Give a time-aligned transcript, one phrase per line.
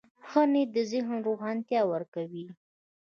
[0.29, 2.45] ښه نیت د ذهن روښانتیا ورکوي.